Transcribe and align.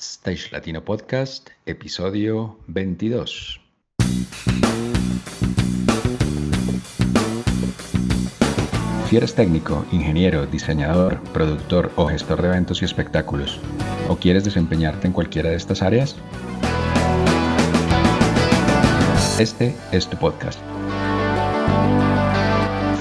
Stage 0.00 0.50
Latino 0.50 0.82
Podcast, 0.82 1.50
episodio 1.66 2.58
22. 2.68 3.60
Si 9.10 9.16
eres 9.16 9.34
técnico, 9.34 9.84
ingeniero, 9.92 10.46
diseñador, 10.46 11.20
productor 11.34 11.92
o 11.96 12.06
gestor 12.06 12.40
de 12.40 12.48
eventos 12.48 12.80
y 12.80 12.86
espectáculos, 12.86 13.60
o 14.08 14.16
quieres 14.16 14.42
desempeñarte 14.42 15.06
en 15.06 15.12
cualquiera 15.12 15.50
de 15.50 15.56
estas 15.56 15.82
áreas, 15.82 16.16
este 19.38 19.76
es 19.92 20.08
tu 20.08 20.16
podcast. 20.16 20.58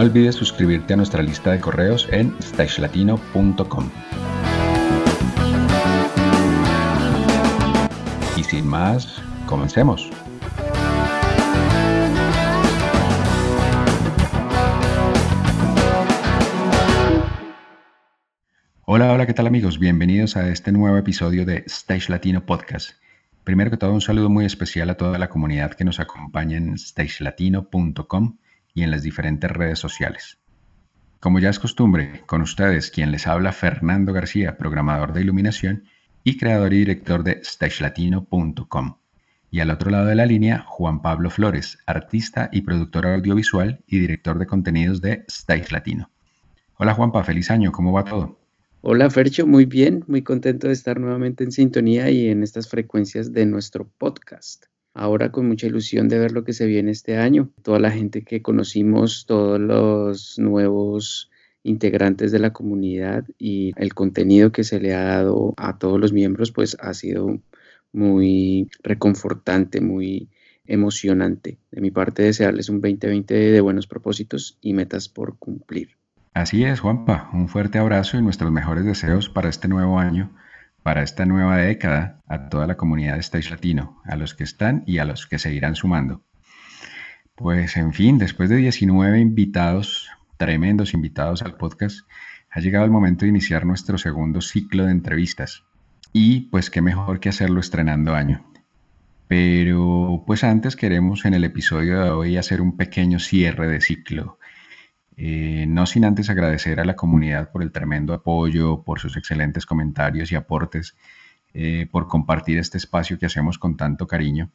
No 0.00 0.06
olvides 0.06 0.34
suscribirte 0.34 0.94
a 0.94 0.96
nuestra 0.96 1.22
lista 1.22 1.50
de 1.52 1.60
correos 1.60 2.08
en 2.10 2.34
stagelatino.com. 2.40 3.90
Y 8.34 8.42
sin 8.42 8.66
más, 8.66 9.20
comencemos. 9.44 10.08
Hola, 18.86 19.12
hola, 19.12 19.26
¿qué 19.26 19.34
tal 19.34 19.46
amigos? 19.46 19.78
Bienvenidos 19.78 20.38
a 20.38 20.48
este 20.48 20.72
nuevo 20.72 20.96
episodio 20.96 21.44
de 21.44 21.64
Stage 21.66 22.10
Latino 22.10 22.46
Podcast. 22.46 22.92
Primero 23.44 23.70
que 23.70 23.76
todo, 23.76 23.92
un 23.92 24.00
saludo 24.00 24.30
muy 24.30 24.46
especial 24.46 24.88
a 24.88 24.96
toda 24.96 25.18
la 25.18 25.28
comunidad 25.28 25.72
que 25.72 25.84
nos 25.84 26.00
acompaña 26.00 26.56
en 26.56 26.78
stagelatino.com 26.78 28.38
y 28.74 28.82
en 28.82 28.90
las 28.90 29.02
diferentes 29.02 29.50
redes 29.50 29.78
sociales. 29.78 30.38
Como 31.20 31.38
ya 31.38 31.50
es 31.50 31.58
costumbre, 31.58 32.22
con 32.26 32.40
ustedes 32.40 32.90
quien 32.90 33.12
les 33.12 33.26
habla 33.26 33.52
Fernando 33.52 34.12
García, 34.12 34.56
programador 34.56 35.12
de 35.12 35.20
iluminación 35.20 35.84
y 36.24 36.38
creador 36.38 36.72
y 36.72 36.78
director 36.78 37.22
de 37.22 37.42
stagelatino.com. 37.44 38.96
Y 39.50 39.60
al 39.60 39.70
otro 39.70 39.90
lado 39.90 40.06
de 40.06 40.14
la 40.14 40.26
línea, 40.26 40.64
Juan 40.66 41.02
Pablo 41.02 41.28
Flores, 41.28 41.78
artista 41.86 42.48
y 42.52 42.62
productor 42.62 43.06
audiovisual 43.06 43.80
y 43.86 43.98
director 43.98 44.38
de 44.38 44.46
contenidos 44.46 45.00
de 45.02 45.24
Stage 45.28 45.72
Latino. 45.72 46.10
Hola 46.76 46.94
Juanpa, 46.94 47.22
feliz 47.24 47.50
año, 47.50 47.72
¿cómo 47.72 47.92
va 47.92 48.04
todo? 48.04 48.38
Hola 48.80 49.10
Fercho, 49.10 49.46
muy 49.46 49.66
bien, 49.66 50.04
muy 50.06 50.22
contento 50.22 50.68
de 50.68 50.72
estar 50.72 50.98
nuevamente 50.98 51.44
en 51.44 51.52
sintonía 51.52 52.10
y 52.10 52.28
en 52.28 52.42
estas 52.42 52.68
frecuencias 52.68 53.32
de 53.34 53.44
nuestro 53.44 53.86
podcast 53.98 54.70
ahora 54.94 55.30
con 55.30 55.46
mucha 55.46 55.66
ilusión 55.66 56.08
de 56.08 56.18
ver 56.18 56.32
lo 56.32 56.44
que 56.44 56.52
se 56.52 56.66
viene 56.66 56.90
este 56.90 57.16
año. 57.16 57.50
Toda 57.62 57.78
la 57.78 57.90
gente 57.90 58.22
que 58.22 58.42
conocimos, 58.42 59.26
todos 59.26 59.60
los 59.60 60.38
nuevos 60.38 61.30
integrantes 61.62 62.32
de 62.32 62.38
la 62.38 62.52
comunidad 62.52 63.24
y 63.38 63.72
el 63.76 63.94
contenido 63.94 64.52
que 64.52 64.64
se 64.64 64.80
le 64.80 64.94
ha 64.94 65.04
dado 65.04 65.54
a 65.56 65.78
todos 65.78 66.00
los 66.00 66.12
miembros, 66.12 66.52
pues 66.52 66.76
ha 66.80 66.94
sido 66.94 67.40
muy 67.92 68.70
reconfortante, 68.82 69.80
muy 69.80 70.30
emocionante. 70.66 71.58
De 71.70 71.80
mi 71.80 71.90
parte, 71.90 72.22
desearles 72.22 72.68
un 72.68 72.80
2020 72.80 73.34
de 73.34 73.60
buenos 73.60 73.86
propósitos 73.86 74.58
y 74.60 74.72
metas 74.72 75.08
por 75.08 75.36
cumplir. 75.38 75.96
Así 76.32 76.64
es, 76.64 76.80
Juanpa. 76.80 77.28
Un 77.32 77.48
fuerte 77.48 77.78
abrazo 77.78 78.16
y 78.16 78.22
nuestros 78.22 78.52
mejores 78.52 78.84
deseos 78.84 79.28
para 79.28 79.48
este 79.48 79.66
nuevo 79.66 79.98
año 79.98 80.30
para 80.82 81.02
esta 81.02 81.26
nueva 81.26 81.56
década 81.56 82.20
a 82.26 82.48
toda 82.48 82.66
la 82.66 82.76
comunidad 82.76 83.14
de 83.14 83.20
Stage 83.20 83.50
Latino, 83.50 84.00
a 84.04 84.16
los 84.16 84.34
que 84.34 84.44
están 84.44 84.82
y 84.86 84.98
a 84.98 85.04
los 85.04 85.26
que 85.26 85.38
seguirán 85.38 85.76
sumando. 85.76 86.22
Pues 87.34 87.76
en 87.76 87.92
fin, 87.92 88.18
después 88.18 88.50
de 88.50 88.56
19 88.56 89.20
invitados, 89.20 90.08
tremendos 90.36 90.94
invitados 90.94 91.42
al 91.42 91.56
podcast, 91.56 92.00
ha 92.50 92.60
llegado 92.60 92.84
el 92.84 92.90
momento 92.90 93.24
de 93.24 93.30
iniciar 93.30 93.64
nuestro 93.64 93.98
segundo 93.98 94.40
ciclo 94.40 94.84
de 94.84 94.92
entrevistas. 94.92 95.64
Y 96.12 96.42
pues 96.50 96.70
qué 96.70 96.82
mejor 96.82 97.20
que 97.20 97.28
hacerlo 97.28 97.60
estrenando 97.60 98.14
año. 98.14 98.44
Pero 99.28 100.24
pues 100.26 100.42
antes 100.42 100.74
queremos 100.74 101.24
en 101.24 101.34
el 101.34 101.44
episodio 101.44 102.02
de 102.02 102.10
hoy 102.10 102.36
hacer 102.36 102.60
un 102.60 102.76
pequeño 102.76 103.20
cierre 103.20 103.68
de 103.68 103.80
ciclo 103.80 104.38
eh, 105.22 105.66
no 105.68 105.84
sin 105.84 106.06
antes 106.06 106.30
agradecer 106.30 106.80
a 106.80 106.86
la 106.86 106.96
comunidad 106.96 107.52
por 107.52 107.62
el 107.62 107.72
tremendo 107.72 108.14
apoyo, 108.14 108.82
por 108.82 109.00
sus 109.00 109.18
excelentes 109.18 109.66
comentarios 109.66 110.32
y 110.32 110.34
aportes, 110.34 110.96
eh, 111.52 111.86
por 111.92 112.08
compartir 112.08 112.56
este 112.56 112.78
espacio 112.78 113.18
que 113.18 113.26
hacemos 113.26 113.58
con 113.58 113.76
tanto 113.76 114.06
cariño. 114.06 114.50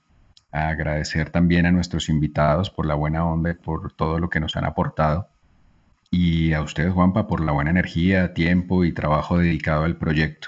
agradecer 0.51 1.29
también 1.29 1.67
a 1.67 1.71
nuestros 1.71 2.09
invitados 2.09 2.71
por 2.71 2.87
la 2.87 2.95
buena 2.95 3.25
onda 3.25 3.53
por 3.53 3.91
todo 3.93 4.17
lo 4.19 4.29
que 4.29 4.39
nos 4.39 4.55
han 4.55 4.65
aportado. 4.65 5.29
Y 6.09 6.53
a 6.53 6.61
ustedes, 6.63 6.93
Juanpa, 6.93 7.27
por 7.27 7.41
la 7.41 7.51
buena 7.51 7.69
energía, 7.69 8.33
tiempo 8.33 8.85
y 8.85 8.91
trabajo 8.91 9.37
dedicado 9.37 9.83
al 9.83 9.97
proyecto. 9.97 10.47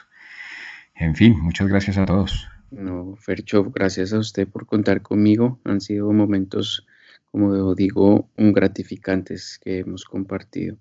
En 0.95 1.13
fin, 1.13 1.37
muchas 1.39 1.67
gracias 1.67 1.97
a 1.99 2.05
todos. 2.07 2.47
No, 2.71 3.15
Fercho, 3.17 3.65
gracias 3.65 4.13
a 4.13 4.19
usted 4.19 4.47
por 4.47 4.65
contar 4.65 5.03
conmigo. 5.03 5.59
Han 5.63 5.79
sido 5.79 6.11
momentos 6.11 6.87
como 7.31 7.75
digo, 7.75 8.29
un 8.37 8.53
gratificantes 8.53 9.59
que 9.63 9.79
hemos 9.79 10.05
compartido. 10.05 10.77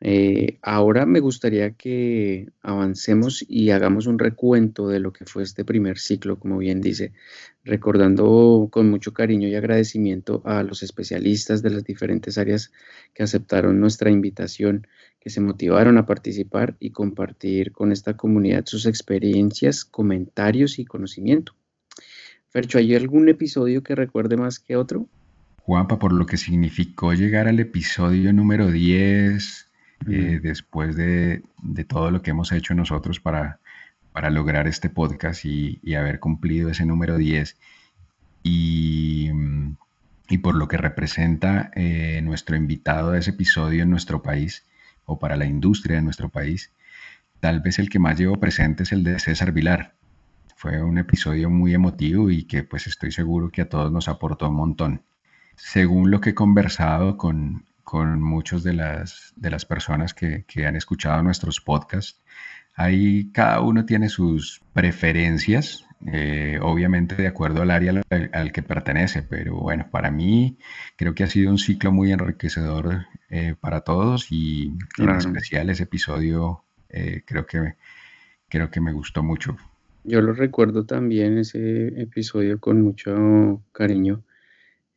Eh, 0.00 0.58
ahora 0.62 1.06
me 1.06 1.18
gustaría 1.18 1.72
que 1.72 2.46
avancemos 2.62 3.44
y 3.48 3.70
hagamos 3.70 4.06
un 4.06 4.20
recuento 4.20 4.86
de 4.86 5.00
lo 5.00 5.12
que 5.12 5.24
fue 5.24 5.42
este 5.42 5.64
primer 5.64 5.98
ciclo, 5.98 6.38
como 6.38 6.58
bien 6.58 6.80
dice, 6.80 7.12
recordando 7.64 8.68
con 8.70 8.88
mucho 8.90 9.12
cariño 9.12 9.48
y 9.48 9.56
agradecimiento 9.56 10.40
a 10.44 10.62
los 10.62 10.84
especialistas 10.84 11.62
de 11.62 11.70
las 11.70 11.82
diferentes 11.82 12.38
áreas 12.38 12.70
que 13.12 13.24
aceptaron 13.24 13.80
nuestra 13.80 14.10
invitación, 14.10 14.86
que 15.18 15.30
se 15.30 15.40
motivaron 15.40 15.98
a 15.98 16.06
participar 16.06 16.76
y 16.78 16.90
compartir 16.90 17.72
con 17.72 17.90
esta 17.90 18.16
comunidad 18.16 18.66
sus 18.66 18.86
experiencias, 18.86 19.84
comentarios 19.84 20.78
y 20.78 20.84
conocimiento. 20.84 21.54
Fercho, 22.50 22.78
¿hay 22.78 22.94
algún 22.94 23.28
episodio 23.28 23.82
que 23.82 23.96
recuerde 23.96 24.36
más 24.36 24.60
que 24.60 24.76
otro? 24.76 25.08
Juanpa, 25.68 25.98
por 25.98 26.14
lo 26.14 26.24
que 26.24 26.38
significó 26.38 27.12
llegar 27.12 27.46
al 27.46 27.60
episodio 27.60 28.32
número 28.32 28.70
10, 28.70 29.68
eh, 30.08 30.40
después 30.42 30.96
de, 30.96 31.42
todo 31.86 32.10
lo 32.10 32.22
que 32.22 32.30
hemos 32.30 32.52
hecho 32.52 32.72
nosotros 32.72 33.20
para, 33.20 33.60
para 34.14 34.30
lograr 34.30 34.66
este 34.66 34.88
podcast 34.88 35.44
y, 35.44 35.78
haber 35.94 36.20
cumplido 36.20 36.70
ese 36.70 36.86
número 36.86 37.18
10, 37.18 37.58
y, 38.42 39.30
por 40.42 40.54
lo 40.54 40.68
que 40.68 40.78
representa 40.78 41.70
eh, 41.74 42.22
nuestro 42.22 42.56
invitado 42.56 43.10
de 43.10 43.18
ese 43.18 43.32
episodio 43.32 43.82
en 43.82 43.90
nuestro 43.90 44.22
país, 44.22 44.64
o 45.04 45.18
para 45.18 45.36
la 45.36 45.44
industria 45.44 45.96
de 45.96 46.02
nuestro 46.02 46.30
país, 46.30 46.72
tal 47.40 47.60
vez 47.60 47.78
el 47.78 47.90
que 47.90 47.98
más 47.98 48.18
llevo 48.18 48.40
presente 48.40 48.84
es 48.84 48.92
el 48.92 49.04
de 49.04 49.18
César 49.18 49.52
Vilar. 49.52 49.92
Fue 50.56 50.82
un 50.82 50.96
episodio 50.96 51.50
muy 51.50 51.74
emotivo 51.74 52.30
y 52.30 52.44
que 52.44 52.62
pues 52.62 52.86
estoy 52.86 53.12
seguro 53.12 53.50
que 53.50 53.60
a 53.60 53.68
todos 53.68 53.92
nos 53.92 54.08
aportó 54.08 54.48
un 54.48 54.56
montón 54.56 55.02
según 55.58 56.10
lo 56.10 56.20
que 56.20 56.30
he 56.30 56.34
conversado 56.34 57.16
con, 57.16 57.64
con 57.82 58.22
muchas 58.22 58.62
de 58.62 58.74
las, 58.74 59.32
de 59.36 59.50
las 59.50 59.64
personas 59.64 60.14
que, 60.14 60.44
han 60.64 60.76
escuchado 60.76 61.22
nuestros 61.22 61.60
podcasts, 61.60 62.22
ahí 62.74 63.30
cada 63.32 63.60
uno 63.60 63.84
tiene 63.84 64.08
sus 64.08 64.62
preferencias, 64.72 65.84
eh, 66.06 66.58
obviamente 66.62 67.16
de 67.16 67.26
acuerdo 67.26 67.62
al 67.62 67.72
área 67.72 68.02
al, 68.32 68.52
que 68.52 68.62
pertenece, 68.62 69.22
pero 69.22 69.56
bueno, 69.56 69.88
para 69.90 70.12
mí 70.12 70.58
creo 70.96 71.14
que 71.14 71.24
ha 71.24 71.28
sido 71.28 71.50
un 71.50 71.58
ciclo 71.58 71.90
muy 71.90 72.12
enriquecedor 72.12 73.06
eh, 73.28 73.56
para 73.60 73.80
todos 73.80 74.30
y 74.30 74.72
en 74.98 75.10
especial 75.10 75.70
ese 75.70 75.82
episodio 75.82 76.62
eh, 76.88 77.22
creo, 77.24 77.46
que, 77.46 77.74
creo 78.48 78.70
que 78.70 78.80
me 78.80 78.92
gustó 78.92 79.24
mucho. 79.24 79.56
Yo 80.04 80.22
lo 80.22 80.32
recuerdo 80.32 80.84
también 80.84 81.36
ese 81.36 81.88
episodio 82.00 82.60
con 82.60 82.80
mucho 82.80 83.60
cariño 83.72 84.22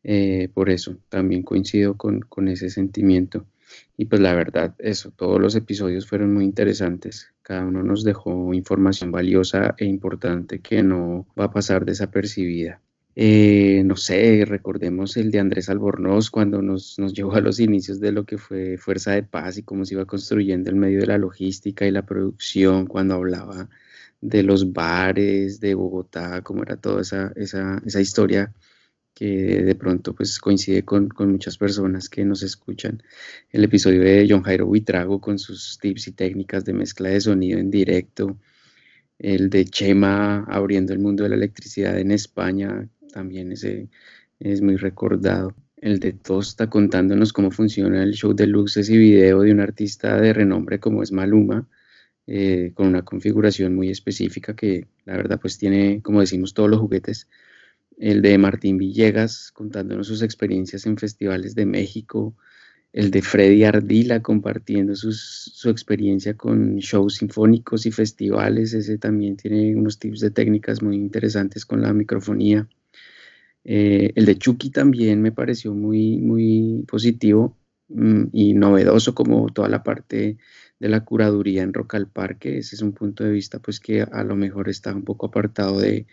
eh, 0.04 0.50
por 0.54 0.70
eso 0.70 0.98
también 1.10 1.44
coincido 1.44 1.96
con, 1.96 2.48
ese 2.48 2.70
sentimiento. 2.70 3.46
Y 3.98 4.06
pues 4.06 4.22
la 4.22 4.34
verdad, 4.34 4.76
eso, 4.80 5.12
todos 5.12 5.40
los 5.40 5.56
episodios 5.56 6.08
fueron 6.08 6.34
muy 6.34 6.44
interesantes. 6.44 7.34
Cada 7.42 7.66
uno 7.66 7.84
nos 7.84 8.04
dejó 8.04 8.54
información 8.54 9.12
valiosa 9.12 9.76
e 9.78 9.86
importante 9.86 10.60
que 10.60 10.84
no 10.84 11.28
va 11.40 11.46
a 11.46 11.52
pasar 11.52 11.86
desapercibida. 11.86 12.82
Eh, 13.16 13.84
no 13.86 13.98
sé, 13.98 14.46
recordemos 14.46 15.18
el 15.18 15.32
de 15.32 15.40
Andrés 15.40 15.70
Albornoz 15.70 16.30
cuando 16.30 16.62
nos, 16.62 16.98
nos, 16.98 17.14
llevó 17.14 17.34
a 17.34 17.42
los 17.42 17.60
inicios 17.60 18.00
de 18.00 18.14
lo 18.14 18.26
que 18.26 18.38
fue 18.38 18.78
Fuerza 18.78 19.12
de 19.12 19.24
Paz 19.24 19.58
y 19.58 19.64
cómo 19.64 19.84
se 19.84 19.96
iba 19.96 20.06
construyendo 20.06 20.70
el 20.70 20.78
medio 20.78 21.02
de 21.02 21.08
la 21.08 21.18
logística 21.18 21.86
y 21.86 21.92
la 21.92 22.06
producción, 22.06 22.88
cuando 22.88 23.16
hablaba 23.16 23.70
de 24.22 24.44
los 24.44 24.72
bares 24.72 25.60
de 25.60 25.74
Bogotá, 25.76 26.42
cómo 26.42 26.64
era 26.64 26.78
toda 26.78 27.02
esa, 27.02 27.34
esa, 27.36 27.82
esa 27.86 28.00
historia 28.00 28.54
que 29.14 29.64
de 29.64 29.76
pronto 29.76 30.14
pues 30.14 30.40
coincide 30.40 30.84
con, 30.84 31.10
con, 31.10 31.32
muchas 31.32 31.58
personas 31.58 32.10
que 32.10 32.26
nos 32.26 32.44
escuchan. 32.44 33.04
El 33.52 33.64
episodio 33.64 34.02
de 34.02 34.26
John 34.30 34.42
Jairo 34.44 34.66
Buitrago 34.66 35.20
con 35.20 35.38
sus 35.40 35.78
tips 35.80 36.08
y 36.08 36.12
técnicas 36.14 36.66
de 36.66 36.74
mezcla 36.74 37.10
de 37.10 37.22
sonido 37.22 37.60
en 37.60 37.70
directo. 37.70 38.38
El 39.20 39.50
de 39.50 39.66
Chema 39.66 40.46
abriendo 40.46 40.94
el 40.94 41.00
mundo 41.00 41.24
de 41.24 41.30
la 41.30 41.36
electricidad 41.36 42.00
en 42.00 42.12
España, 42.12 42.90
también 43.14 43.52
ese 43.52 43.90
es 44.40 44.62
muy 44.62 44.78
recordado. 44.78 45.56
El 45.78 46.00
de 46.00 46.14
Tosta 46.14 46.70
contándonos 46.70 47.34
cómo 47.34 47.52
funciona 47.52 48.04
el 48.04 48.14
show 48.14 48.34
de 48.34 48.48
luces 48.48 48.90
y 48.90 48.98
video 48.98 49.42
de 49.42 49.52
un 49.52 49.60
artista 49.60 50.20
de 50.20 50.34
renombre 50.34 50.80
como 50.80 51.04
es 51.04 51.12
Maluma, 51.12 51.68
eh, 52.28 52.72
con 52.76 52.88
una 52.88 53.04
configuración 53.04 53.76
muy 53.76 53.90
específica 53.90 54.56
que 54.56 54.88
la 55.06 55.18
verdad 55.18 55.40
pues 55.40 55.58
tiene, 55.58 56.02
como 56.02 56.22
decimos, 56.22 56.54
todos 56.54 56.70
los 56.70 56.80
juguetes. 56.80 57.28
El 58.02 58.24
de 58.24 58.36
Martín 58.40 58.80
Villegas 58.80 59.52
contándonos 59.52 60.08
sus 60.08 60.24
experiencias 60.24 60.88
en 60.88 60.98
festivales 60.98 61.54
de 61.54 61.68
México. 61.68 62.36
El 62.92 63.12
de 63.12 63.22
Freddy 63.22 63.64
Ardila 63.64 64.24
compartiendo 64.24 64.96
su 64.96 65.70
experiencia 65.70 66.36
con 66.36 66.78
shows 66.78 67.18
sinfónicos 67.18 67.86
y 67.86 67.92
festivales. 67.92 68.74
Ese 68.74 68.98
también 68.98 69.38
tiene 69.38 69.76
unos 69.76 70.00
tips 70.00 70.20
de 70.20 70.32
técnicas 70.32 70.82
muy 70.82 70.96
interesantes 70.96 71.64
con 71.64 71.84
la 71.84 71.94
microfonía. 71.94 72.68
Eh, 73.64 74.12
el 74.16 74.26
de 74.26 74.36
Chucky 74.36 74.72
también 74.72 75.22
me 75.22 75.32
pareció 75.32 75.76
muy, 75.76 76.18
muy 76.18 76.84
positivo 76.88 77.56
mm, 77.90 78.24
y 78.34 78.56
novedoso 78.56 79.14
como 79.14 79.48
toda 79.54 79.70
la 79.70 79.84
parte 79.84 80.40
de 80.80 80.90
la 80.90 81.06
curaduría 81.06 81.62
en 81.62 81.72
Rock 81.72 81.94
al 81.94 82.08
Parque. 82.08 82.58
Ese 82.58 82.76
es 82.76 82.82
un 82.82 82.94
punto 82.94 83.24
de 83.24 83.32
vista 83.32 83.60
pues 83.60 83.80
que 83.80 84.02
a 84.02 84.24
lo 84.24 84.36
mejor 84.36 84.70
está 84.70 84.92
un 84.92 85.04
poco 85.04 85.28
apartado 85.28 85.80
de 85.80 86.08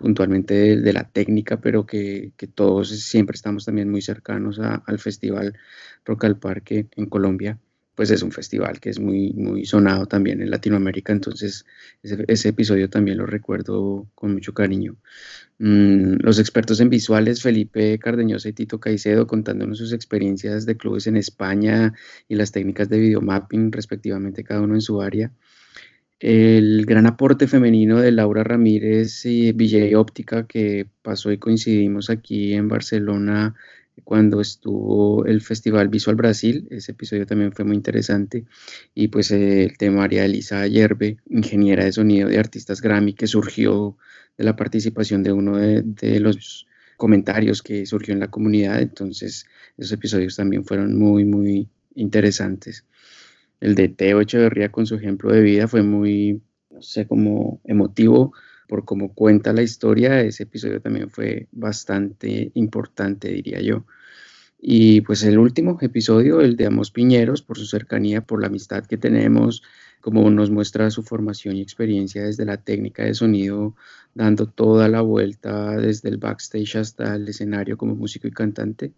puntualmente 0.00 0.76
de, 0.76 0.92
la 0.92 1.04
técnica, 1.04 1.60
pero 1.60 1.86
que, 1.86 2.32
todos 2.54 2.88
siempre 2.88 3.34
estamos 3.34 3.64
también 3.64 3.90
muy 3.90 4.02
cercanos 4.02 4.58
al 4.58 4.98
festival 4.98 5.54
Rock 6.04 6.24
al 6.24 6.38
Parque 6.38 6.88
en 6.96 7.06
Colombia 7.06 7.58
pues 7.94 8.10
es 8.10 8.22
un 8.22 8.32
festival 8.32 8.80
que 8.80 8.88
es 8.88 8.98
muy, 8.98 9.34
muy 9.34 9.66
sonado 9.66 10.06
también 10.06 10.40
en 10.40 10.50
Latinoamérica, 10.50 11.12
entonces 11.12 11.66
ese, 12.02 12.48
episodio 12.48 12.88
también 12.88 13.18
lo 13.18 13.26
recuerdo 13.26 14.06
con 14.14 14.32
mucho 14.32 14.54
cariño. 14.54 14.96
Mm, 15.58 16.14
los 16.22 16.38
expertos 16.38 16.80
en 16.80 16.88
visuales, 16.88 17.42
Felipe 17.42 17.98
Cardeñosa 17.98 18.48
y 18.48 18.54
Tito 18.54 18.80
Caicedo, 18.80 19.26
contándonos 19.26 19.76
sus 19.76 19.92
experiencias 19.92 20.64
de 20.64 20.78
clubes 20.78 21.08
en 21.08 21.18
España 21.18 21.92
y 22.26 22.36
las 22.36 22.52
técnicas 22.52 22.88
de 22.88 23.00
videomapping, 23.00 23.70
respectivamente, 23.70 24.44
cada 24.44 24.62
uno 24.62 24.76
en 24.76 24.80
su 24.80 25.02
área. 25.02 25.30
El 26.20 26.84
gran 26.86 27.06
aporte 27.06 27.48
femenino 27.48 27.98
de 27.98 28.12
Laura 28.12 28.44
Ramírez 28.44 29.24
y 29.24 29.52
Villa 29.52 29.98
Óptica, 29.98 30.46
que 30.46 30.86
pasó 31.02 31.32
y 31.32 31.38
coincidimos 31.38 32.10
aquí 32.10 32.52
en 32.52 32.68
Barcelona 32.68 33.54
cuando 34.04 34.40
estuvo 34.40 35.24
el 35.26 35.40
Festival 35.40 35.88
Visual 35.88 36.16
Brasil, 36.16 36.66
ese 36.70 36.92
episodio 36.92 37.26
también 37.26 37.52
fue 37.52 37.64
muy 37.64 37.76
interesante, 37.76 38.44
y 38.94 39.08
pues 39.08 39.30
el 39.30 39.74
de 39.78 39.90
María 39.90 40.24
Elisa 40.24 40.66
Yerbe, 40.66 41.18
ingeniera 41.28 41.84
de 41.84 41.92
sonido 41.92 42.28
de 42.28 42.38
artistas 42.38 42.80
Grammy, 42.80 43.14
que 43.14 43.26
surgió 43.26 43.96
de 44.36 44.44
la 44.44 44.56
participación 44.56 45.22
de 45.22 45.32
uno 45.32 45.56
de, 45.56 46.20
los 46.20 46.66
comentarios 46.96 47.62
que 47.62 47.86
surgió 47.86 48.12
en 48.12 48.20
la 48.20 48.30
comunidad, 48.30 48.80
entonces 48.80 49.46
esos 49.78 49.92
episodios 49.92 50.36
también 50.36 50.64
fueron 50.64 50.98
muy, 50.98 51.24
muy 51.24 51.68
interesantes. 51.94 52.84
El 53.60 53.74
de 53.74 53.88
Teo 53.88 54.20
Echeverría 54.20 54.72
con 54.72 54.86
su 54.86 54.94
ejemplo 54.96 55.32
de 55.32 55.42
vida 55.42 55.68
fue 55.68 55.82
muy, 55.82 56.42
no 56.70 56.82
sé, 56.82 57.06
como 57.06 57.60
emotivo, 57.64 58.32
por 58.68 58.84
cómo 58.84 59.14
cuenta 59.14 59.52
la 59.52 59.62
historia, 59.62 60.20
ese 60.22 60.44
episodio 60.44 60.80
también 60.80 61.10
fue 61.10 61.48
bastante 61.52 62.52
importante, 62.54 63.28
diría 63.28 63.60
yo. 63.60 63.84
Y 64.62 65.00
pues 65.02 65.24
el 65.24 65.38
último 65.38 65.78
episodio, 65.80 66.40
el 66.40 66.56
de 66.56 66.66
Amos 66.66 66.90
Piñeros, 66.90 67.42
por 67.42 67.58
su 67.58 67.66
cercanía, 67.66 68.20
por 68.20 68.40
la 68.40 68.48
amistad 68.48 68.84
que 68.86 68.98
tenemos, 68.98 69.62
como 70.00 70.30
nos 70.30 70.50
muestra 70.50 70.90
su 70.90 71.02
formación 71.02 71.56
y 71.56 71.62
experiencia 71.62 72.24
desde 72.24 72.44
la 72.44 72.58
técnica 72.58 73.04
de 73.04 73.14
sonido, 73.14 73.74
dando 74.14 74.46
toda 74.46 74.88
la 74.88 75.00
vuelta 75.00 75.76
desde 75.76 76.10
el 76.10 76.18
backstage 76.18 76.76
hasta 76.76 77.16
el 77.16 77.28
escenario 77.28 77.76
como 77.76 77.94
músico 77.94 78.28
y 78.28 78.32
cantante, 78.32 78.92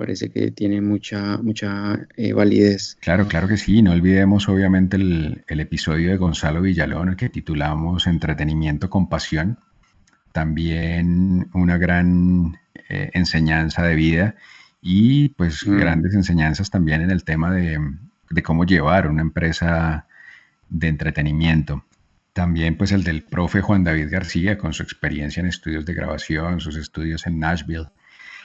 parece 0.00 0.30
que 0.30 0.50
tiene 0.50 0.80
mucha, 0.80 1.36
mucha 1.36 2.08
eh, 2.16 2.32
validez. 2.32 2.96
Claro, 3.02 3.28
claro 3.28 3.46
que 3.46 3.58
sí. 3.58 3.82
No 3.82 3.92
olvidemos 3.92 4.48
obviamente 4.48 4.96
el, 4.96 5.44
episodio 5.46 6.10
de 6.10 6.16
Gonzalo 6.16 6.62
Villalón, 6.62 7.10
el 7.10 7.16
que 7.16 7.28
titulamos 7.28 8.06
Entretenimiento 8.06 8.88
con 8.88 9.10
Pasión. 9.10 9.58
También 10.32 11.50
una 11.52 11.76
gran 11.76 12.56
eh, 12.88 13.10
enseñanza 13.12 13.82
de 13.82 13.94
vida 13.94 14.36
y 14.80 15.28
pues 15.30 15.66
mm. 15.66 15.78
grandes 15.78 16.14
enseñanzas 16.14 16.70
también 16.70 17.02
en 17.02 17.10
el 17.10 17.22
tema 17.22 17.52
de, 17.52 17.78
de 18.30 18.42
cómo 18.42 18.64
llevar 18.64 19.06
una 19.06 19.20
empresa 19.20 20.06
de 20.70 20.88
entretenimiento. 20.88 21.84
También 22.32 22.78
pues 22.78 22.92
el 22.92 23.04
del 23.04 23.22
profe 23.22 23.60
Juan 23.60 23.84
David 23.84 24.08
García 24.10 24.56
con 24.56 24.72
su 24.72 24.82
experiencia 24.82 25.42
en 25.42 25.46
estudios 25.46 25.84
de 25.84 25.92
grabación, 25.92 26.58
sus 26.58 26.76
estudios 26.76 27.26
en 27.26 27.38
Nashville 27.38 27.90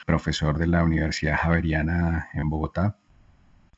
profesor 0.06 0.56
de 0.56 0.68
la 0.68 0.82
Universidad 0.82 1.36
Javeriana 1.36 2.28
en 2.32 2.48
Bogotá. 2.48 2.96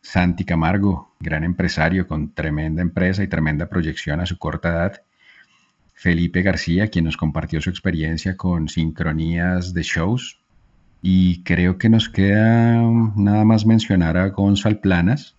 Santi 0.00 0.44
Camargo, 0.44 1.16
gran 1.18 1.42
empresario 1.42 2.06
con 2.06 2.32
tremenda 2.32 2.82
empresa 2.82 3.24
y 3.24 3.28
tremenda 3.28 3.68
proyección 3.68 4.20
a 4.20 4.26
su 4.26 4.38
corta 4.38 4.68
edad. 4.68 5.02
Felipe 5.94 6.42
García, 6.42 6.88
quien 6.88 7.06
nos 7.06 7.16
compartió 7.16 7.60
su 7.60 7.70
experiencia 7.70 8.36
con 8.36 8.68
sincronías 8.68 9.74
de 9.74 9.82
shows. 9.82 10.38
Y 11.02 11.42
creo 11.42 11.78
que 11.78 11.88
nos 11.88 12.08
queda 12.08 12.80
nada 13.16 13.44
más 13.44 13.66
mencionar 13.66 14.16
a 14.16 14.28
Gonzalo 14.28 14.80
Planas, 14.80 15.36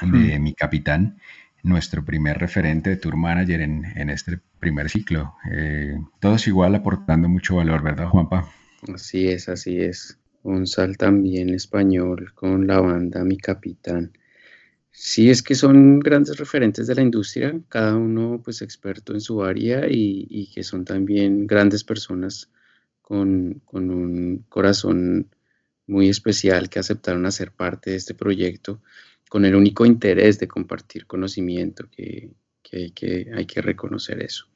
de 0.00 0.38
hmm. 0.38 0.42
mi 0.42 0.54
capitán, 0.54 1.18
nuestro 1.62 2.04
primer 2.04 2.38
referente 2.38 2.90
de 2.90 2.96
Tour 2.96 3.16
Manager 3.16 3.60
en, 3.60 4.10
este 4.10 4.38
primer 4.60 4.88
ciclo. 4.88 5.34
Eh, 5.50 5.96
todos 6.20 6.46
igual 6.46 6.74
aportando 6.74 7.28
mucho 7.28 7.56
valor, 7.56 7.82
¿verdad, 7.82 8.08
Juanpa? 8.08 8.48
Así 8.92 9.28
es, 9.28 9.48
así 9.48 9.80
es. 9.80 10.18
Un 10.42 10.66
sal 10.66 10.96
también 10.96 11.50
español 11.50 12.32
con 12.34 12.66
la 12.66 12.80
banda 12.80 13.24
Mi 13.24 13.36
Capitán. 13.36 14.12
Sí, 14.90 15.28
es 15.28 15.42
que 15.42 15.54
son 15.54 16.00
grandes 16.00 16.38
referentes 16.38 16.86
de 16.86 16.94
la 16.94 17.02
industria, 17.02 17.60
cada 17.68 17.96
uno 17.96 18.40
pues 18.42 18.62
experto 18.62 19.12
en 19.12 19.20
su 19.20 19.42
área 19.44 19.86
y, 19.90 20.50
que 20.54 20.62
son 20.62 20.84
también 20.86 21.46
grandes 21.46 21.84
personas 21.84 22.50
con, 23.02 23.62
un 23.72 24.46
corazón 24.48 25.28
muy 25.86 26.08
especial 26.08 26.70
que 26.70 26.78
aceptaron 26.78 27.26
hacer 27.26 27.52
parte 27.52 27.90
de 27.90 27.96
este 27.96 28.14
proyecto 28.14 28.80
con 29.28 29.44
el 29.44 29.54
único 29.54 29.84
interés 29.84 30.38
de 30.38 30.48
compartir 30.48 31.06
conocimiento, 31.06 31.90
que, 31.90 32.30
que, 32.62 32.92
que 32.94 33.30
hay 33.34 33.44
que 33.46 33.60
reconocer 33.60 34.22
eso. 34.22 34.46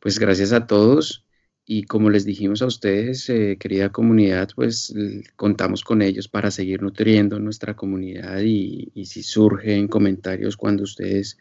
Pues 0.00 0.18
gracias 0.18 0.52
a 0.52 0.66
todos. 0.66 1.24
Y 1.74 1.84
como 1.84 2.10
les 2.10 2.26
dijimos 2.26 2.60
a 2.60 2.66
ustedes, 2.66 3.30
eh, 3.30 3.56
querida 3.58 3.88
comunidad, 3.88 4.50
pues 4.54 4.94
contamos 5.36 5.82
con 5.82 6.02
ellos 6.02 6.28
para 6.28 6.50
seguir 6.50 6.82
nutriendo 6.82 7.38
nuestra 7.38 7.74
comunidad 7.74 8.40
y, 8.42 8.90
si 9.06 9.22
surgen 9.22 9.88
comentarios 9.88 10.58
cuando 10.58 10.82
ustedes 10.82 11.38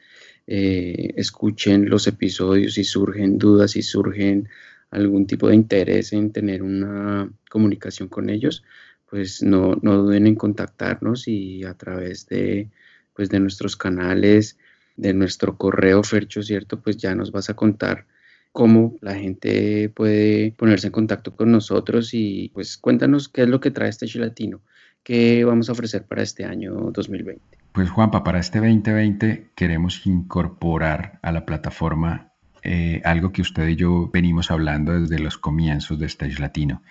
eh, 0.47 1.11
escuchen 1.17 1.89
los 1.89 2.07
episodios, 2.07 2.75
si 2.75 2.85
surgen 2.85 3.37
dudas, 3.37 3.71
si 3.71 3.81
surgen 3.81 4.47
algún 4.89 5.27
tipo 5.27 5.49
de 5.49 5.55
interés 5.55 6.13
en 6.13 6.31
tener 6.31 6.63
una 6.63 7.29
comunicación 7.49 8.07
con 8.07 8.29
ellos, 8.29 8.63
pues 9.09 9.43
no, 9.43 9.75
no 9.81 9.97
duden 9.97 10.27
en 10.27 10.35
contactarnos 10.35 11.27
y 11.27 11.65
a 11.65 11.73
través 11.73 12.25
de, 12.27 12.69
pues 13.13 13.27
de 13.29 13.41
nuestros 13.41 13.75
canales, 13.75 14.57
de 14.95 15.13
nuestro 15.13 15.57
correo 15.57 16.03
Fercho, 16.03 16.41
¿cierto? 16.41 16.79
Pues 16.79 16.95
ya 16.95 17.15
nos 17.15 17.33
vas 17.33 17.49
a 17.49 17.55
contar 17.55 18.05
cómo 18.51 18.95
la 19.01 19.15
gente 19.15 19.89
puede 19.89 20.51
ponerse 20.51 20.87
en 20.87 20.93
contacto 20.93 21.35
con 21.35 21.51
nosotros 21.51 22.13
y 22.13 22.51
pues 22.53 22.77
cuéntanos 22.77 23.29
qué 23.29 23.43
es 23.43 23.47
lo 23.47 23.59
que 23.59 23.71
trae 23.71 23.89
este 23.89 24.07
Latino, 24.19 24.61
qué 25.03 25.45
vamos 25.45 25.69
a 25.69 25.71
ofrecer 25.71 26.05
para 26.05 26.21
este 26.21 26.43
año 26.43 26.73
2020. 26.91 27.41
Pues 27.71 27.89
Juanpa, 27.89 28.23
para 28.23 28.39
este 28.39 28.59
2020 28.59 29.51
queremos 29.55 30.05
incorporar 30.05 31.19
a 31.21 31.31
la 31.31 31.45
plataforma 31.45 32.33
eh, 32.63 33.01
algo 33.05 33.31
que 33.31 33.41
usted 33.41 33.67
y 33.69 33.75
yo 33.75 34.09
venimos 34.11 34.51
hablando 34.51 34.99
desde 34.99 35.19
los 35.19 35.37
comienzos 35.37 35.97
de 35.97 36.05
Stage 36.07 36.39
Latino. 36.39 36.83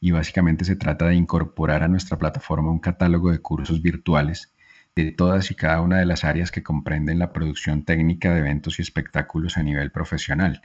Y 0.00 0.12
básicamente 0.12 0.64
se 0.64 0.76
trata 0.76 1.08
de 1.08 1.16
incorporar 1.16 1.82
a 1.82 1.88
nuestra 1.88 2.18
plataforma 2.18 2.70
un 2.70 2.78
catálogo 2.78 3.32
de 3.32 3.40
cursos 3.40 3.82
virtuales 3.82 4.52
de 4.94 5.10
todas 5.10 5.50
y 5.50 5.56
cada 5.56 5.80
una 5.80 5.98
de 5.98 6.06
las 6.06 6.22
áreas 6.22 6.52
que 6.52 6.62
comprenden 6.62 7.18
la 7.18 7.32
producción 7.32 7.84
técnica 7.84 8.32
de 8.32 8.40
eventos 8.40 8.78
y 8.78 8.82
espectáculos 8.82 9.56
a 9.56 9.64
nivel 9.64 9.90
profesional 9.90 10.62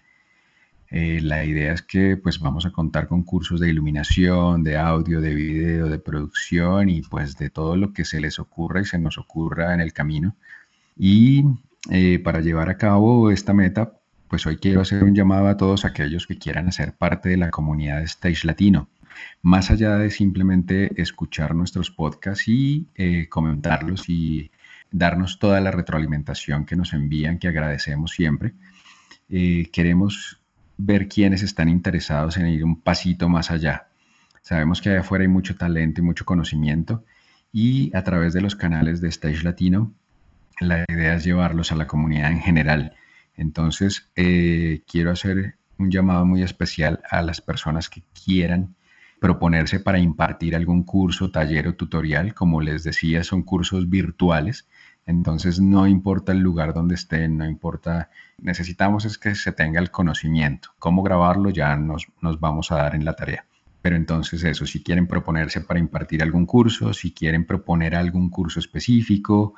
Eh, 0.95 1.21
la 1.21 1.43
idea 1.43 1.73
es 1.73 1.81
que 1.81 2.17
pues 2.17 2.39
vamos 2.39 2.67
a 2.67 2.71
contar 2.71 3.07
con 3.07 3.23
cursos 3.23 3.59
de 3.59 3.67
iluminación, 3.67 4.61
de 4.63 4.77
audio, 4.77 5.21
de 5.21 5.33
video, 5.33 5.89
de 5.89 5.97
producción 5.97 6.87
y 6.87 7.01
pues 7.01 7.35
de 7.35 7.49
todo 7.49 7.75
lo 7.77 7.93
que 7.93 8.05
se 8.05 8.21
les 8.21 8.37
ocurra 8.37 8.79
y 8.79 8.85
se 8.85 8.99
nos 8.99 9.17
ocurra 9.17 9.73
en 9.73 9.81
el 9.81 9.91
camino. 9.91 10.35
Y 10.95 11.45
eh, 11.89 12.19
para 12.19 12.41
llevar 12.41 12.69
a 12.69 12.77
cabo 12.77 13.31
esta 13.31 13.55
meta, 13.55 13.93
pues 14.27 14.45
hoy 14.45 14.57
quiero 14.57 14.81
hacer 14.81 15.03
un 15.03 15.15
llamado 15.15 15.47
a 15.47 15.57
todos 15.57 15.83
aquellos 15.83 16.27
que 16.27 16.37
quieran 16.37 16.67
hacer 16.67 16.93
parte 16.93 17.29
de 17.29 17.37
la 17.37 17.49
comunidad 17.49 17.97
de 17.97 18.05
Stage 18.05 18.45
Latino. 18.45 18.87
Más 19.41 19.71
allá 19.71 19.97
de 19.97 20.11
simplemente 20.11 21.01
escuchar 21.01 21.55
nuestros 21.55 21.89
podcasts 21.89 22.47
y 22.47 22.85
eh, 22.93 23.27
comentarlos 23.29 24.09
y 24.09 24.51
darnos 24.91 25.39
toda 25.39 25.59
la 25.59 25.71
retroalimentación 25.71 26.67
que 26.67 26.75
nos 26.75 26.93
envían, 26.93 27.39
que 27.39 27.47
agradecemos 27.47 28.11
siempre, 28.11 28.53
eh, 29.29 29.71
queremos 29.73 30.42
ver 30.77 31.07
quiénes 31.07 31.43
están 31.43 31.69
interesados 31.69 32.37
en 32.37 32.47
ir 32.47 32.63
un 32.63 32.81
pasito 32.81 33.29
más 33.29 33.51
allá. 33.51 33.87
Sabemos 34.41 34.81
que 34.81 34.89
allá 34.89 35.01
afuera 35.01 35.23
hay 35.23 35.29
mucho 35.29 35.55
talento 35.55 36.01
y 36.01 36.03
mucho 36.03 36.25
conocimiento 36.25 37.03
y 37.51 37.95
a 37.95 38.03
través 38.03 38.33
de 38.33 38.41
los 38.41 38.55
canales 38.55 38.99
de 39.01 39.09
Stage 39.09 39.43
Latino, 39.43 39.93
la 40.59 40.85
idea 40.89 41.15
es 41.15 41.23
llevarlos 41.23 41.71
a 41.71 41.75
la 41.75 41.87
comunidad 41.87 42.31
en 42.31 42.41
general 42.41 42.95
entonces, 43.35 44.09
eh, 44.15 44.83
quiero 44.87 45.11
hacer 45.11 45.55
un 45.77 45.91
llamado 45.91 46.25
muy 46.25 46.43
especial 46.43 47.01
a 47.09 47.21
las 47.21 47.41
personas 47.41 47.89
que 47.89 48.03
quieran 48.25 48.75
proponerse 49.19 49.79
para 49.79 49.99
impartir 49.99 50.55
algún 50.55 50.83
curso, 50.83 51.31
taller 51.31 51.67
o 51.67 51.75
tutorial. 51.75 52.33
Como 52.33 52.61
les 52.61 52.83
decía, 52.83 53.23
son 53.23 53.43
cursos 53.43 53.89
virtuales. 53.89 54.67
Entonces, 55.05 55.59
no 55.59 55.87
importa 55.87 56.31
el 56.31 56.39
lugar 56.39 56.73
donde 56.73 56.95
estén, 56.95 57.37
no 57.37 57.45
importa, 57.45 58.09
necesitamos 58.37 59.05
es 59.05 59.17
que 59.17 59.35
se 59.35 59.51
tenga 59.51 59.79
el 59.79 59.91
conocimiento. 59.91 60.69
Cómo 60.79 61.03
grabarlo 61.03 61.49
ya 61.49 61.75
nos, 61.75 62.07
nos 62.21 62.39
vamos 62.39 62.71
a 62.71 62.77
dar 62.77 62.95
en 62.95 63.03
la 63.05 63.15
tarea. 63.15 63.45
Pero 63.81 63.97
entonces 63.97 64.43
eso, 64.45 64.65
si 64.65 64.81
quieren 64.81 65.07
proponerse 65.07 65.59
para 65.59 65.79
impartir 65.79 66.23
algún 66.23 66.45
curso, 66.45 66.93
si 66.93 67.11
quieren 67.11 67.45
proponer 67.45 67.95
algún 67.95 68.29
curso 68.29 68.59
específico, 68.59 69.55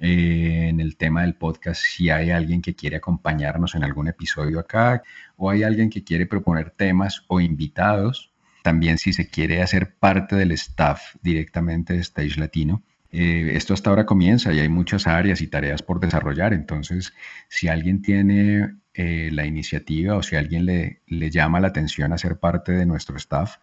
eh, 0.00 0.68
en 0.68 0.78
el 0.80 0.96
tema 0.96 1.22
del 1.22 1.34
podcast 1.34 1.82
si 1.82 2.08
hay 2.08 2.30
alguien 2.30 2.62
que 2.62 2.76
quiere 2.76 2.98
acompañarnos 2.98 3.74
en 3.74 3.82
algún 3.82 4.06
episodio 4.06 4.60
acá 4.60 5.02
o 5.36 5.50
hay 5.50 5.64
alguien 5.64 5.90
que 5.90 6.04
quiere 6.04 6.24
proponer 6.26 6.70
temas 6.70 7.24
o 7.26 7.40
invitados. 7.40 8.30
También 8.62 8.98
si 8.98 9.12
se 9.12 9.28
quiere 9.28 9.60
hacer 9.60 9.96
parte 9.96 10.36
del 10.36 10.52
staff 10.52 11.16
directamente 11.20 11.94
de 11.94 12.00
Stage 12.00 12.38
Latino. 12.38 12.82
Eh, 13.10 13.52
esto 13.54 13.72
hasta 13.72 13.90
ahora 13.90 14.04
comienza 14.04 14.52
y 14.52 14.60
hay 14.60 14.68
muchas 14.68 15.06
áreas 15.06 15.40
y 15.40 15.46
tareas 15.46 15.82
por 15.82 16.00
desarrollar. 16.00 16.52
Entonces, 16.52 17.14
si 17.48 17.68
alguien 17.68 18.02
tiene 18.02 18.76
eh, 18.94 19.30
la 19.32 19.46
iniciativa 19.46 20.16
o 20.16 20.22
si 20.22 20.36
alguien 20.36 20.66
le, 20.66 21.00
llama 21.30 21.60
la 21.60 21.68
atención 21.68 22.12
a 22.12 22.18
ser 22.18 22.38
parte 22.38 22.72
de 22.72 22.86
nuestro 22.86 23.16
staff, 23.16 23.56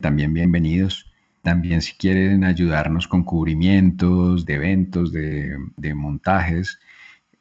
también 0.00 0.32
bienvenidos. 0.32 1.12
También 1.42 1.82
si 1.82 1.94
quieren 1.94 2.44
ayudarnos 2.44 3.06
con 3.06 3.22
cubrimientos 3.22 4.46
de 4.46 4.54
eventos, 4.54 5.12
de, 5.12 5.94
montajes, 5.94 6.80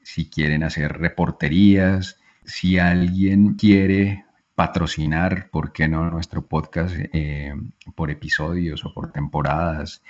si 0.03 0.29
quieren 0.29 0.63
hacer 0.63 0.99
reporterías, 0.99 2.17
si 2.43 2.77
alguien 2.77 3.55
quiere 3.55 4.25
patrocinar, 4.53 5.49
¿por 5.49 5.71
qué 5.71 5.87
no 5.87 6.09
nuestro 6.11 6.45
podcast 6.45 6.95
eh, 7.13 7.53
por 7.95 8.11
episodios 8.11 8.85
o 8.85 8.93
por 8.93 9.11
temporadas? 9.11 10.03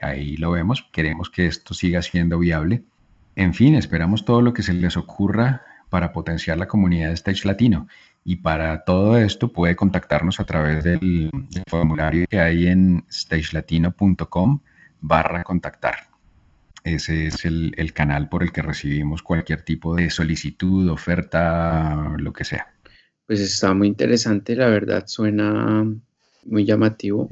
Ahí 0.00 0.36
lo 0.36 0.50
vemos. 0.52 0.88
Queremos 0.92 1.30
que 1.30 1.46
esto 1.46 1.74
siga 1.74 2.02
siendo 2.02 2.38
viable. 2.38 2.84
En 3.36 3.54
fin, 3.54 3.74
esperamos 3.74 4.24
todo 4.24 4.42
lo 4.42 4.52
que 4.52 4.62
se 4.62 4.72
les 4.72 4.96
ocurra 4.96 5.62
para 5.88 6.12
potenciar 6.12 6.58
la 6.58 6.68
comunidad 6.68 7.08
de 7.08 7.14
Stage 7.14 7.46
Latino. 7.46 7.88
Y 8.24 8.36
para 8.36 8.84
todo 8.84 9.18
esto 9.18 9.52
puede 9.52 9.76
contactarnos 9.76 10.40
a 10.40 10.44
través 10.44 10.82
del, 10.82 11.30
formulario 11.68 12.26
que 12.28 12.40
hay 12.40 12.66
en 12.68 13.04
stagelatino.com 13.10 14.60
barra 15.00 15.44
contactar. 15.44 16.08
Ese 16.82 17.26
es 17.26 17.44
el, 17.44 17.74
el, 17.76 17.92
canal 17.92 18.28
por 18.28 18.42
el 18.42 18.52
que 18.52 18.62
recibimos 18.62 19.22
cualquier 19.22 19.62
tipo 19.62 19.94
de 19.94 20.10
solicitud, 20.10 20.88
oferta, 20.90 22.14
lo 22.18 22.32
que 22.32 22.44
sea. 22.44 22.74
Pues 23.26 23.40
está 23.40 23.72
muy 23.72 23.88
interesante, 23.88 24.54
la 24.54 24.68
verdad 24.68 25.04
suena 25.06 25.86
muy 26.44 26.64
llamativo 26.64 27.30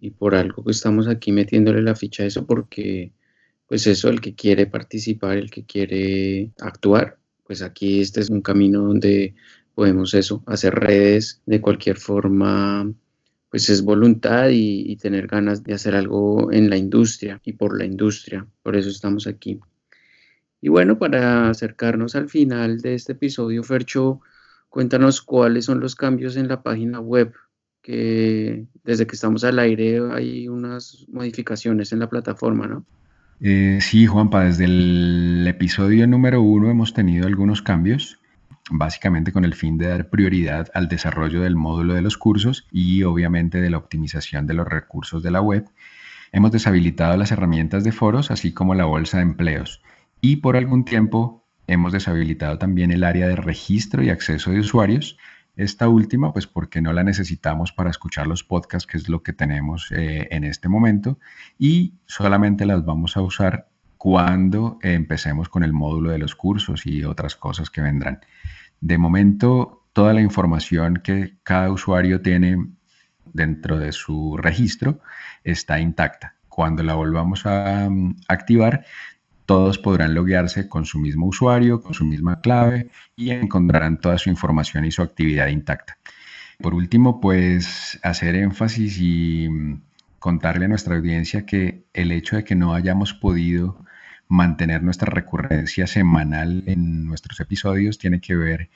y 0.00 0.10
por 0.10 0.34
algo 0.34 0.64
que 0.64 0.70
estamos 0.70 1.08
aquí 1.08 1.32
metiéndole 1.32 1.82
la 1.82 1.94
ficha 1.94 2.22
a 2.22 2.26
eso 2.26 2.46
porque 2.46 3.12
pues 3.68 3.86
eso, 3.86 4.08
el 4.08 4.20
que 4.20 4.34
quiere 4.34 4.66
participar, 4.66 5.36
el 5.36 5.50
que 5.50 5.64
quiere 5.64 6.52
actuar, 6.58 7.18
pues 7.44 7.62
aquí 7.62 8.00
este 8.00 8.20
es 8.20 8.30
un 8.30 8.40
camino 8.40 8.80
donde 8.82 9.34
podemos 9.74 10.14
eso, 10.14 10.42
hacer 10.46 10.74
redes 10.74 11.42
de 11.46 11.60
cualquier 11.60 11.98
forma, 11.98 12.90
pues 13.50 13.68
es 13.70 13.82
voluntad 13.82 14.48
y, 14.50 14.96
tener 14.96 15.26
ganas 15.26 15.62
de 15.62 15.74
hacer 15.74 15.94
algo 15.94 16.50
en 16.50 16.68
la 16.70 16.76
industria 16.76 17.40
y 17.44 17.52
por 17.52 17.78
la 17.78 17.84
industria. 17.84 18.46
Por 18.62 18.76
eso 18.76 18.88
estamos 18.88 19.26
aquí. 19.26 19.60
Y 20.60 20.68
bueno, 20.68 20.98
para 20.98 21.48
acercarnos 21.48 22.14
al 22.16 22.28
final 22.28 22.80
de 22.80 22.94
este 22.94 23.12
episodio, 23.12 23.62
Fercho, 23.62 24.20
cuéntanos 24.68 25.22
cuáles 25.22 25.66
son 25.66 25.80
los 25.80 25.94
cambios 25.94 26.36
en 26.36 26.48
la 26.48 26.62
página 26.62 27.00
web, 27.00 27.32
que 27.88 28.66
desde 28.84 29.06
que 29.06 29.14
estamos 29.14 29.44
al 29.44 29.58
aire 29.58 29.98
hay 30.12 30.46
unas 30.46 31.06
modificaciones 31.10 31.90
en 31.94 32.00
la 32.00 32.10
plataforma, 32.10 32.66
¿no? 32.66 32.84
Eh, 33.40 33.78
sí, 33.80 34.06
Juanpa, 34.06 34.44
desde 34.44 34.66
el 34.66 35.46
episodio 35.48 36.06
número 36.06 36.42
uno 36.42 36.68
hemos 36.68 36.92
tenido 36.92 37.26
algunos 37.26 37.62
cambios 37.62 38.18
básicamente 38.70 39.32
con 39.32 39.46
el 39.46 39.54
fin 39.54 39.78
de 39.78 39.88
dar 39.88 40.10
prioridad 40.10 40.68
al 40.74 40.88
desarrollo 40.88 41.40
del 41.40 41.56
módulo 41.56 41.94
de 41.94 42.02
los 42.02 42.18
cursos 42.18 42.66
y 42.70 43.04
obviamente 43.04 43.58
de 43.58 43.70
la 43.70 43.78
optimización 43.78 44.46
de 44.46 44.52
los 44.52 44.68
recursos 44.68 45.22
de 45.22 45.30
la 45.30 45.40
web. 45.40 45.64
Hemos 46.30 46.52
deshabilitado 46.52 47.16
las 47.16 47.32
herramientas 47.32 47.84
de 47.84 47.92
foros, 47.92 48.30
así 48.30 48.52
como 48.52 48.74
la 48.74 48.84
bolsa 48.84 49.16
de 49.16 49.22
empleos. 49.22 49.80
Y 50.20 50.36
por 50.36 50.58
algún 50.58 50.84
tiempo 50.84 51.46
hemos 51.66 51.94
deshabilitado 51.94 52.58
también 52.58 52.90
el 52.90 53.02
área 53.02 53.28
de 53.28 53.36
registro 53.36 54.02
y 54.02 54.10
acceso 54.10 54.50
de 54.50 54.60
usuarios. 54.60 55.16
Esta 55.58 55.88
última, 55.88 56.32
pues 56.32 56.46
porque 56.46 56.80
no 56.80 56.92
la 56.92 57.02
necesitamos 57.02 57.72
para 57.72 57.90
escuchar 57.90 58.28
los 58.28 58.44
podcasts, 58.44 58.86
que 58.86 58.96
es 58.96 59.08
lo 59.08 59.24
que 59.24 59.32
tenemos 59.32 59.90
eh, 59.90 60.28
en 60.30 60.44
este 60.44 60.68
momento, 60.68 61.18
y 61.58 61.94
solamente 62.06 62.64
las 62.64 62.84
vamos 62.84 63.16
a 63.16 63.22
usar 63.22 63.68
cuando 63.96 64.78
empecemos 64.82 65.48
con 65.48 65.64
el 65.64 65.72
módulo 65.72 66.12
de 66.12 66.18
los 66.18 66.36
cursos 66.36 66.86
y 66.86 67.02
otras 67.02 67.34
cosas 67.34 67.70
que 67.70 67.80
vendrán. 67.80 68.20
De 68.80 68.98
momento, 68.98 69.84
toda 69.92 70.12
la 70.12 70.20
información 70.20 71.00
que 71.02 71.38
cada 71.42 71.72
usuario 71.72 72.22
tiene 72.22 72.64
dentro 73.32 73.80
de 73.80 73.90
su 73.90 74.36
registro 74.36 75.00
está 75.42 75.80
intacta. 75.80 76.36
Cuando 76.48 76.84
la 76.84 76.94
volvamos 76.94 77.46
a 77.46 77.90
mm, 77.90 78.14
activar, 78.28 78.84
todos 79.48 79.78
podrán 79.78 80.12
loguearse 80.12 80.68
con 80.68 80.84
su 80.84 80.98
mismo 80.98 81.24
usuario, 81.24 81.80
con 81.80 81.94
su 81.94 82.04
misma 82.04 82.42
clave 82.42 82.90
y 83.16 83.30
encontrarán 83.30 83.98
toda 83.98 84.18
su 84.18 84.28
información 84.28 84.84
y 84.84 84.90
su 84.92 85.00
actividad 85.00 85.46
intacta. 85.46 85.96
Por 86.60 86.74
último, 86.74 87.18
pues 87.18 87.98
hacer 88.02 88.34
énfasis 88.34 88.98
y 89.00 89.48
mm, 89.48 89.80
contarle 90.18 90.66
a 90.66 90.68
nuestra 90.68 90.96
audiencia 90.96 91.46
que 91.46 91.86
el 91.94 92.12
hecho 92.12 92.36
de 92.36 92.44
que 92.44 92.56
no 92.56 92.74
hayamos 92.74 93.14
podido 93.14 93.82
mantener 94.28 94.82
nuestra 94.82 95.10
recurrencia 95.10 95.86
semanal 95.86 96.64
en 96.66 97.06
nuestros 97.06 97.40
episodios 97.40 97.96
tiene 97.96 98.20
que 98.20 98.36
ver 98.36 98.68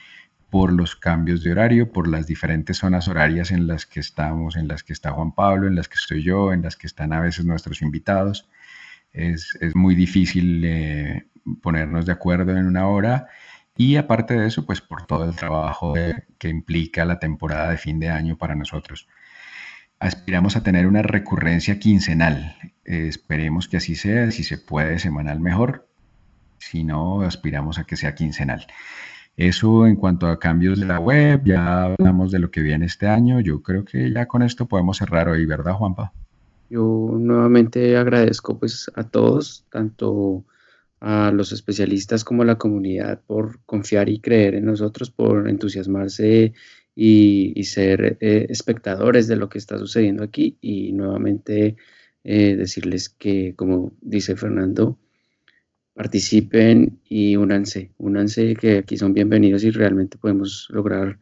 por 0.48 0.72
los 0.72 0.96
cambios 0.96 1.44
de 1.44 1.52
horario, 1.52 1.92
por 1.92 2.08
las 2.08 2.26
diferentes 2.26 2.78
zonas 2.78 3.08
horarias 3.08 3.50
en 3.50 3.66
las 3.66 3.84
que 3.84 4.00
estamos, 4.00 4.56
en 4.56 4.68
las 4.68 4.84
que 4.84 4.94
está 4.94 5.12
Juan 5.12 5.32
Pablo, 5.32 5.66
en 5.66 5.74
las 5.74 5.90
que 5.90 5.96
estoy 5.96 6.22
yo, 6.22 6.54
en 6.54 6.62
las 6.62 6.76
que 6.76 6.86
están 6.86 7.12
a 7.12 7.20
veces 7.20 7.44
nuestros 7.44 7.82
invitados. 7.82 8.48
Es, 9.12 9.56
muy 9.74 9.94
difícil 9.94 10.64
eh, 10.64 11.26
ponernos 11.62 12.06
de 12.06 12.12
acuerdo 12.12 12.56
en 12.56 12.66
una 12.66 12.88
hora 12.88 13.28
y 13.76 13.96
aparte 13.96 14.34
de 14.34 14.46
eso, 14.46 14.66
pues 14.66 14.80
por 14.80 15.06
todo 15.06 15.24
el 15.24 15.36
trabajo 15.36 15.94
que 16.38 16.48
implica 16.48 17.04
la 17.04 17.18
temporada 17.18 17.70
de 17.70 17.78
fin 17.78 17.98
de 17.98 18.10
año 18.10 18.36
para 18.36 18.54
nosotros 18.54 19.08
aspiramos 20.02 20.56
a 20.56 20.64
tener 20.64 20.88
una 20.88 21.02
recurrencia 21.02 21.78
quincenal. 21.78 22.56
Eh, 22.84 23.06
esperemos 23.08 23.68
que 23.68 23.76
así 23.76 23.94
sea, 23.94 24.30
si 24.32 24.42
se 24.42 24.58
puede 24.58 24.98
semanal 24.98 25.38
mejor, 25.38 25.88
si 26.58 26.82
no, 26.82 27.22
aspiramos 27.22 27.78
a 27.78 27.84
que 27.84 27.96
sea 27.96 28.14
quincenal. 28.14 28.66
Eso 29.36 29.86
en 29.86 29.94
cuanto 29.96 30.26
a 30.26 30.40
cambios 30.40 30.80
de 30.80 30.86
la 30.86 30.98
web, 30.98 31.42
ya 31.44 31.84
hablamos 31.84 32.32
de 32.32 32.40
lo 32.40 32.50
que 32.50 32.60
viene 32.60 32.86
este 32.86 33.06
año. 33.06 33.40
Yo 33.40 33.62
creo 33.62 33.84
que 33.84 34.10
ya 34.12 34.26
con 34.26 34.42
esto 34.42 34.66
podemos 34.66 34.98
cerrar 34.98 35.28
hoy, 35.28 35.46
¿verdad, 35.46 35.74
Juanpa? 35.74 36.12
Yo 36.72 37.10
nuevamente 37.18 37.98
agradezco 37.98 38.58
pues 38.58 38.90
a 38.94 39.06
todos, 39.06 39.66
tanto 39.68 40.46
a 41.00 41.30
los 41.30 41.52
especialistas 41.52 42.24
como 42.24 42.42
a 42.42 42.46
la 42.46 42.56
comunidad 42.56 43.20
por 43.26 43.60
confiar 43.66 44.08
y 44.08 44.20
creer 44.20 44.54
en 44.54 44.64
nosotros, 44.64 45.10
por 45.10 45.50
entusiasmarse 45.50 46.54
y, 46.94 47.62
ser 47.64 48.16
eh, 48.20 48.46
espectadores 48.48 49.28
de 49.28 49.36
lo 49.36 49.50
que 49.50 49.58
está 49.58 49.76
sucediendo 49.76 50.24
aquí 50.24 50.56
y 50.62 50.92
nuevamente 50.92 51.76
eh, 52.24 52.56
decirles 52.56 53.10
que, 53.10 53.54
como 53.54 53.92
dice 54.00 54.34
Fernando, 54.34 54.98
participen 55.92 57.00
y 57.06 57.36
únanse, 57.36 57.90
únanse 57.98 58.56
que 58.56 58.78
aquí 58.78 58.96
son 58.96 59.12
bienvenidos 59.12 59.62
y 59.64 59.70
realmente 59.72 60.16
podemos 60.16 60.68
lograr 60.70 61.18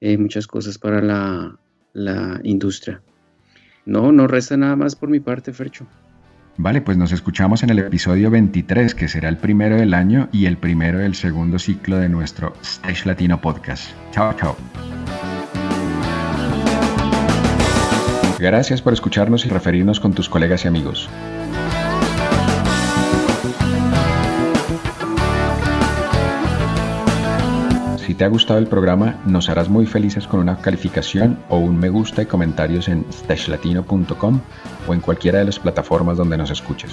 eh, 0.00 0.16
muchas 0.16 0.46
cosas 0.46 0.78
para 0.78 1.02
la, 1.02 1.60
la 1.92 2.40
industria. 2.44 3.02
No, 3.86 4.12
no 4.12 4.26
resta 4.26 4.56
nada 4.56 4.76
más 4.76 4.96
por 4.96 5.08
mi 5.08 5.20
parte, 5.20 5.52
Fercho. 5.52 5.86
Vale, 6.58 6.80
pues 6.80 6.96
nos 6.96 7.12
escuchamos 7.12 7.62
en 7.62 7.70
el 7.70 7.78
episodio 7.78 8.30
23, 8.30 8.94
que 8.94 9.08
será 9.08 9.28
el 9.28 9.36
primero 9.36 9.76
del 9.76 9.94
año 9.94 10.28
y 10.32 10.46
el 10.46 10.56
primero 10.56 10.98
del 10.98 11.14
segundo 11.14 11.58
ciclo 11.58 11.98
de 11.98 12.08
nuestro 12.08 12.54
Stage 12.62 13.06
Latino 13.06 13.40
Podcast. 13.40 13.90
Chao, 14.10 14.34
chao. 14.34 14.56
Gracias 18.38 18.82
por 18.82 18.92
escucharnos 18.92 19.46
y 19.46 19.48
referirnos 19.50 20.00
con 20.00 20.14
tus 20.14 20.28
colegas 20.28 20.64
y 20.64 20.68
amigos. 20.68 21.08
Si 28.06 28.14
te 28.14 28.22
ha 28.22 28.28
gustado 28.28 28.60
el 28.60 28.68
programa, 28.68 29.20
nos 29.26 29.48
harás 29.48 29.68
muy 29.68 29.84
felices 29.84 30.28
con 30.28 30.38
una 30.38 30.58
calificación 30.58 31.40
o 31.48 31.58
un 31.58 31.76
me 31.76 31.88
gusta 31.88 32.22
y 32.22 32.26
comentarios 32.26 32.86
en 32.86 33.04
stagelatino.com 33.12 34.40
o 34.86 34.94
en 34.94 35.00
cualquiera 35.00 35.40
de 35.40 35.46
las 35.46 35.58
plataformas 35.58 36.16
donde 36.16 36.36
nos 36.36 36.52
escuches. 36.52 36.92